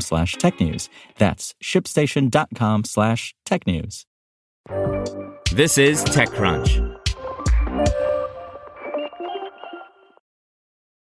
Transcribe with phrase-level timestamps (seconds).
[0.00, 0.88] slash technews.
[1.18, 4.04] That's shipstation.com slash technews.
[5.52, 6.94] This is TechCrunch.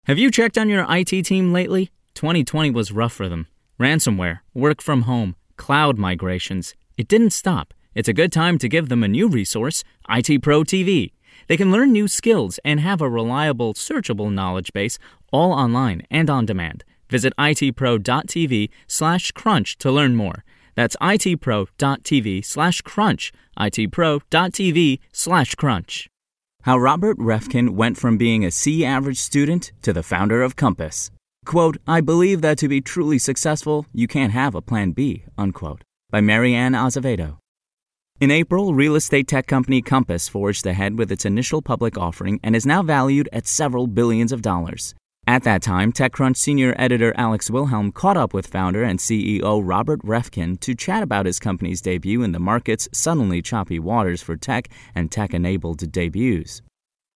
[0.05, 1.91] Have you checked on your IT team lately?
[2.15, 3.47] 2020 was rough for them.
[3.79, 6.75] Ransomware, work from home, cloud migrations.
[6.97, 7.75] It didn't stop.
[7.95, 11.13] It's a good time to give them a new resource, IT Pro TV.
[11.47, 14.99] They can learn new skills and have a reliable, searchable knowledge base
[15.33, 16.85] all online and on demand.
[17.11, 20.45] Visit itpro.tv slash crunch to learn more.
[20.75, 23.33] That's itpro.tv slash crunch.
[23.59, 26.09] itpro.tv slash crunch.
[26.63, 31.11] How Robert Reffkin went from being a C average student to the founder of Compass.
[31.45, 35.83] Quote, I believe that to be truly successful, you can't have a plan B, unquote.
[36.11, 37.39] By Marianne Azevedo.
[38.21, 42.55] In April, real estate tech company Compass forged ahead with its initial public offering and
[42.57, 44.95] is now valued at several billions of dollars.
[45.29, 50.01] At that time, TechCrunch senior editor Alex Wilhelm caught up with founder and CEO Robert
[50.01, 54.71] Reffkin to chat about his company's debut in the market's suddenly choppy waters for tech
[54.95, 56.63] and tech enabled debuts.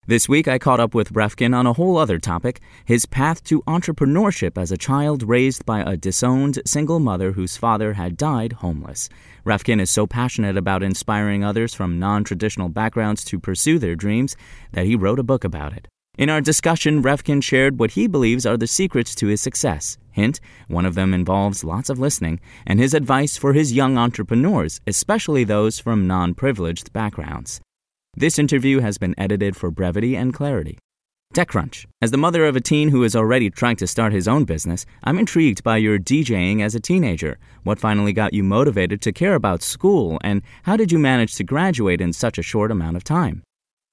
[0.06, 3.62] This week, I caught up with Reffkin on a whole other topic his path to
[3.62, 9.08] entrepreneurship as a child raised by a disowned single mother whose father had died homeless.
[9.46, 14.36] Reffkin is so passionate about inspiring others from non traditional backgrounds to pursue their dreams
[14.72, 15.88] that he wrote a book about it.
[16.18, 19.96] In our discussion, Reffkin shared what he believes are the secrets to his success.
[20.10, 24.82] Hint, one of them involves lots of listening, and his advice for his young entrepreneurs,
[24.86, 27.62] especially those from non privileged backgrounds.
[28.14, 30.76] This interview has been edited for brevity and clarity.
[31.32, 31.86] TechCrunch.
[32.02, 34.84] As the mother of a teen who is already trying to start his own business,
[35.02, 37.38] I'm intrigued by your DJing as a teenager.
[37.62, 41.44] What finally got you motivated to care about school, and how did you manage to
[41.44, 43.42] graduate in such a short amount of time?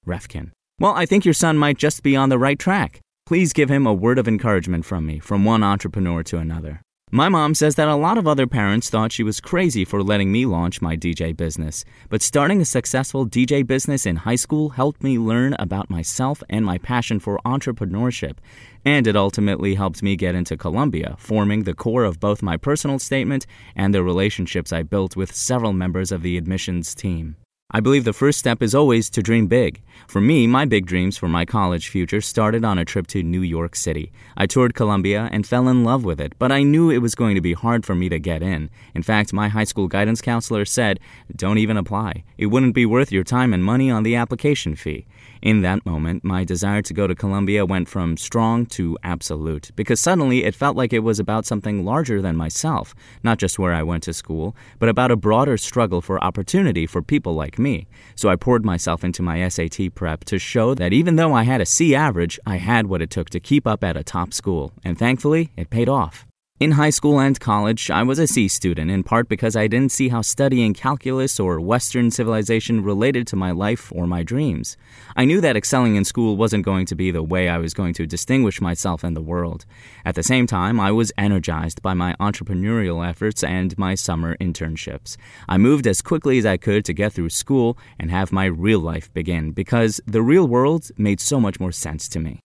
[0.06, 0.50] Reffkin.
[0.80, 3.00] Well, I think your son might just be on the right track.
[3.26, 6.80] Please give him a word of encouragement from me, from one entrepreneur to another.
[7.12, 10.32] My mom says that a lot of other parents thought she was crazy for letting
[10.32, 15.02] me launch my DJ business, but starting a successful DJ business in high school helped
[15.02, 18.38] me learn about myself and my passion for entrepreneurship,
[18.82, 22.98] and it ultimately helped me get into Columbia, forming the core of both my personal
[22.98, 23.44] statement
[23.76, 27.36] and the relationships I built with several members of the admissions team.
[27.72, 29.80] I believe the first step is always to dream big.
[30.08, 33.42] For me, my big dreams for my college future started on a trip to New
[33.42, 34.10] York City.
[34.36, 37.36] I toured Columbia and fell in love with it, but I knew it was going
[37.36, 38.70] to be hard for me to get in.
[38.92, 40.98] In fact, my high school guidance counselor said,
[41.36, 42.24] Don't even apply.
[42.36, 45.06] It wouldn't be worth your time and money on the application fee.
[45.42, 50.00] In that moment, my desire to go to Columbia went from strong to absolute, because
[50.00, 53.82] suddenly it felt like it was about something larger than myself, not just where I
[53.82, 57.86] went to school, but about a broader struggle for opportunity for people like me.
[58.14, 61.60] So I poured myself into my SAT prep to show that even though I had
[61.60, 64.72] a C average, I had what it took to keep up at a top school,
[64.84, 66.26] and thankfully, it paid off.
[66.60, 69.92] In high school and college, I was a C student in part because I didn't
[69.92, 74.76] see how studying calculus or Western civilization related to my life or my dreams.
[75.16, 77.94] I knew that excelling in school wasn't going to be the way I was going
[77.94, 79.64] to distinguish myself in the world.
[80.04, 85.16] At the same time, I was energized by my entrepreneurial efforts and my summer internships.
[85.48, 88.80] I moved as quickly as I could to get through school and have my real
[88.80, 92.40] life begin because the real world made so much more sense to me.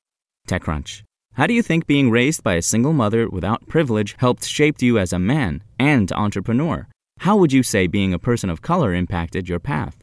[0.47, 1.03] TechCrunch.
[1.35, 5.01] How do you think being raised by a single mother without privilege helped shape you
[5.01, 6.87] as a man and entrepreneur?
[7.19, 9.99] How would you say being a person of color impacted your path?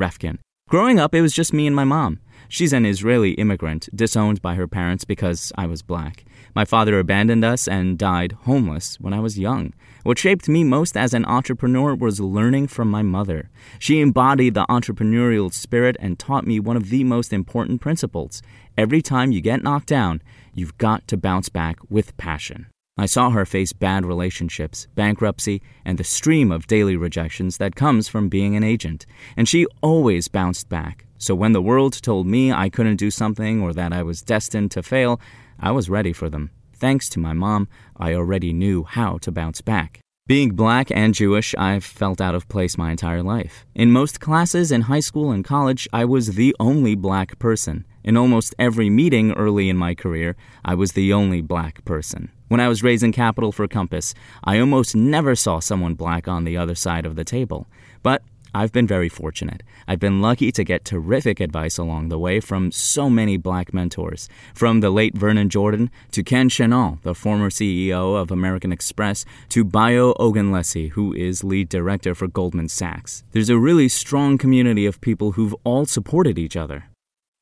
[0.00, 0.38] Reffkin.
[0.70, 2.20] Growing up, it was just me and my mom.
[2.48, 6.24] She's an Israeli immigrant, disowned by her parents because I was black.
[6.54, 9.74] My father abandoned us and died homeless when I was young.
[10.04, 13.50] What shaped me most as an entrepreneur was learning from my mother.
[13.78, 18.40] She embodied the entrepreneurial spirit and taught me one of the most important principles.
[18.76, 20.22] Every time you get knocked down,
[20.54, 22.66] you've got to bounce back with passion.
[22.98, 28.06] I saw her face bad relationships, bankruptcy, and the stream of daily rejections that comes
[28.06, 29.06] from being an agent,
[29.36, 31.06] and she always bounced back.
[31.16, 34.72] So when the world told me I couldn't do something or that I was destined
[34.72, 35.20] to fail,
[35.58, 36.50] I was ready for them.
[36.74, 40.00] Thanks to my mom, I already knew how to bounce back.
[40.32, 43.66] Being black and Jewish, I've felt out of place my entire life.
[43.74, 47.84] In most classes in high school and college, I was the only black person.
[48.02, 50.34] In almost every meeting early in my career,
[50.64, 52.30] I was the only black person.
[52.48, 56.56] When I was raising capital for Compass, I almost never saw someone black on the
[56.56, 57.66] other side of the table.
[58.02, 58.22] But
[58.54, 59.62] I've been very fortunate.
[59.88, 64.28] I've been lucky to get terrific advice along the way from so many black mentors,
[64.54, 69.64] from the late Vernon Jordan to Ken Chenault, the former CEO of American Express, to
[69.64, 73.24] Bayo Ogunlesi, who is lead director for Goldman Sachs.
[73.32, 76.84] There's a really strong community of people who've all supported each other.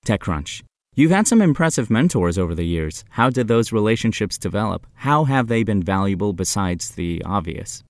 [0.06, 0.62] TechCrunch.
[0.94, 3.04] You've had some impressive mentors over the years.
[3.10, 4.86] How did those relationships develop?
[4.94, 7.82] How have they been valuable besides the obvious?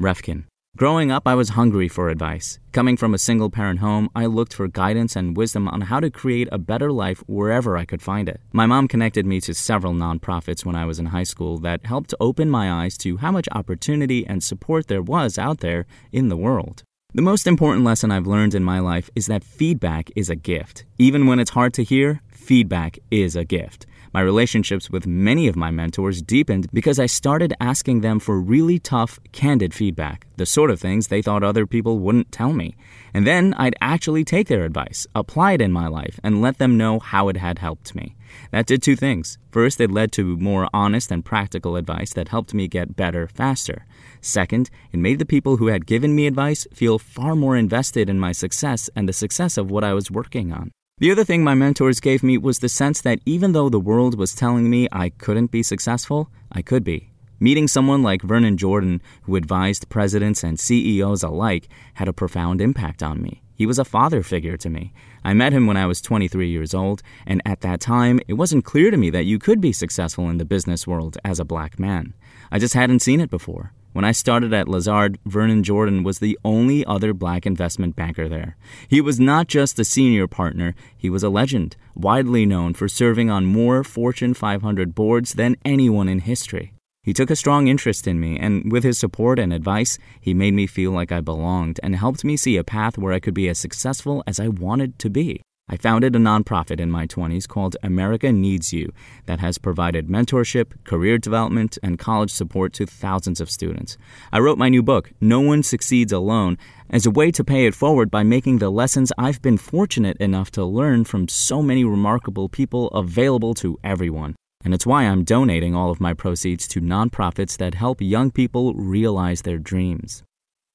[0.00, 0.44] Reffkin.
[0.76, 2.58] Growing up, I was hungry for advice.
[2.72, 6.10] Coming from a single parent home, I looked for guidance and wisdom on how to
[6.10, 8.42] create a better life wherever I could find it.
[8.52, 12.12] My mom connected me to several nonprofits when I was in high school that helped
[12.20, 16.36] open my eyes to how much opportunity and support there was out there in the
[16.36, 16.82] world.
[17.14, 20.84] The most important lesson I've learned in my life is that feedback is a gift.
[20.98, 23.86] Even when it's hard to hear, feedback is a gift.
[24.12, 28.78] My relationships with many of my mentors deepened because I started asking them for really
[28.78, 32.76] tough, candid feedback, the sort of things they thought other people wouldn't tell me.
[33.12, 36.76] And then I'd actually take their advice, apply it in my life, and let them
[36.76, 38.16] know how it had helped me.
[38.50, 39.38] That did two things.
[39.50, 43.86] First, it led to more honest and practical advice that helped me get better faster.
[44.20, 48.18] Second, it made the people who had given me advice feel far more invested in
[48.18, 50.72] my success and the success of what I was working on.
[50.98, 54.16] The other thing my mentors gave me was the sense that even though the world
[54.16, 57.10] was telling me I couldn't be successful, I could be.
[57.38, 63.02] Meeting someone like Vernon Jordan, who advised presidents and CEOs alike, had a profound impact
[63.02, 63.42] on me.
[63.54, 64.94] He was a father figure to me.
[65.22, 68.64] I met him when I was 23 years old, and at that time, it wasn't
[68.64, 71.78] clear to me that you could be successful in the business world as a black
[71.78, 72.14] man.
[72.50, 73.74] I just hadn't seen it before.
[73.96, 78.58] When I started at Lazard, Vernon Jordan was the only other black investment banker there.
[78.88, 83.30] He was not just a senior partner, he was a legend, widely known for serving
[83.30, 86.74] on more Fortune 500 boards than anyone in history.
[87.02, 90.52] He took a strong interest in me, and with his support and advice, he made
[90.52, 93.48] me feel like I belonged and helped me see a path where I could be
[93.48, 95.40] as successful as I wanted to be.
[95.68, 98.92] I founded a nonprofit in my 20s called America Needs You
[99.24, 103.98] that has provided mentorship, career development, and college support to thousands of students.
[104.32, 106.56] I wrote my new book, No One Succeeds Alone,
[106.88, 110.52] as a way to pay it forward by making the lessons I've been fortunate enough
[110.52, 114.36] to learn from so many remarkable people available to everyone.
[114.64, 118.72] And it's why I'm donating all of my proceeds to nonprofits that help young people
[118.74, 120.22] realize their dreams.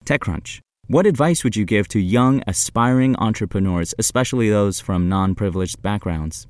[0.04, 0.60] TechCrunch.
[0.92, 6.48] What advice would you give to young, aspiring entrepreneurs, especially those from non privileged backgrounds?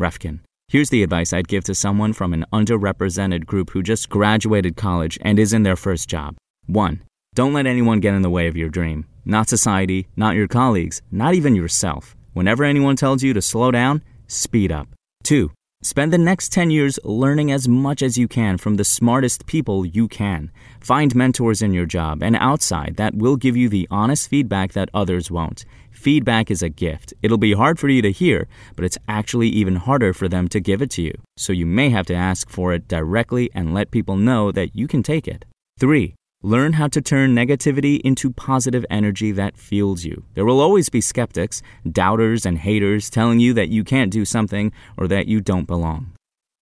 [0.00, 0.40] Reffkin.
[0.68, 5.18] Here's the advice I'd give to someone from an underrepresented group who just graduated college
[5.20, 6.34] and is in their first job.
[6.64, 7.02] 1.
[7.34, 9.04] Don't let anyone get in the way of your dream.
[9.26, 12.16] Not society, not your colleagues, not even yourself.
[12.32, 14.88] Whenever anyone tells you to slow down, speed up.
[15.24, 15.50] 2.
[15.84, 19.84] Spend the next 10 years learning as much as you can from the smartest people
[19.84, 20.50] you can.
[20.80, 24.88] Find mentors in your job and outside that will give you the honest feedback that
[24.94, 25.66] others won't.
[25.90, 27.12] Feedback is a gift.
[27.20, 30.58] It'll be hard for you to hear, but it's actually even harder for them to
[30.58, 31.12] give it to you.
[31.36, 34.88] So you may have to ask for it directly and let people know that you
[34.88, 35.44] can take it.
[35.80, 36.14] 3.
[36.44, 40.24] Learn how to turn negativity into positive energy that fuels you.
[40.34, 44.70] There will always be skeptics, doubters, and haters telling you that you can't do something
[44.98, 46.12] or that you don't belong.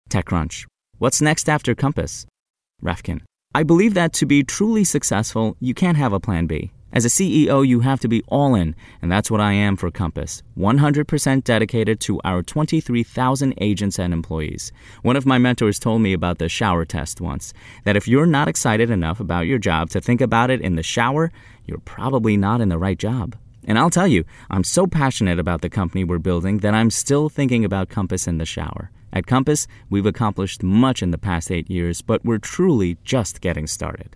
[0.09, 0.67] TechCrunch.
[0.99, 2.25] What's next after Compass?
[2.81, 3.23] Reffkin.
[3.53, 6.71] I believe that to be truly successful, you can't have a plan B.
[6.93, 9.89] As a CEO, you have to be all in, and that's what I am for
[9.89, 14.71] Compass 100% dedicated to our 23,000 agents and employees.
[15.01, 17.51] One of my mentors told me about the shower test once
[17.83, 20.83] that if you're not excited enough about your job to think about it in the
[20.83, 21.31] shower,
[21.65, 23.35] you're probably not in the right job.
[23.65, 27.27] And I'll tell you, I'm so passionate about the company we're building that I'm still
[27.27, 28.91] thinking about Compass in the shower.
[29.11, 33.65] At Compass, we've accomplished much in the past eight years, but we're truly just getting
[33.65, 34.15] started.